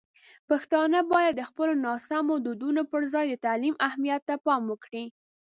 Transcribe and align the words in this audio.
پښتانه 0.49 0.99
باید 1.13 1.33
د 1.37 1.41
خپلو 1.49 1.73
ناسمو 1.85 2.35
دودونو 2.45 2.81
پر 2.91 3.01
ځای 3.13 3.25
د 3.29 3.35
تعلیم 3.45 3.75
اهمیت 3.87 4.21
ته 4.29 4.35
پام 4.45 4.61
وکړي. 4.67 5.05